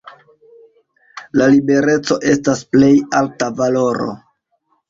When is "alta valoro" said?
3.23-4.13